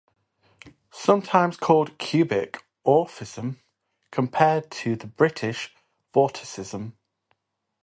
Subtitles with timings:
[0.91, 3.57] Sometimes called "Cubic Orphism";
[4.09, 5.75] compare to the British
[6.11, 6.93] Vorticism.